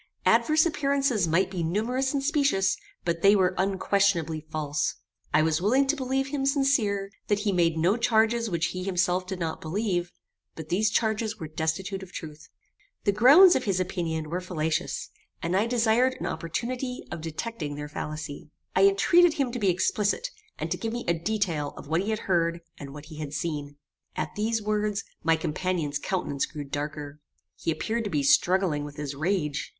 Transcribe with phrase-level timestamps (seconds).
[0.25, 4.95] Adverse appearances might be numerous and specious, but they were unquestionably false.
[5.31, 9.27] I was willing to believe him sincere, that he made no charges which he himself
[9.27, 10.11] did not believe;
[10.55, 12.49] but these charges were destitute of truth.
[13.03, 15.09] The grounds of his opinion were fallacious;
[15.39, 18.49] and I desired an opportunity of detecting their fallacy.
[18.75, 22.09] I entreated him to be explicit, and to give me a detail of what he
[22.09, 23.75] had heard, and what he had seen.
[24.15, 27.19] At these words, my companion's countenance grew darker.
[27.55, 29.69] He appeared to be struggling with his rage.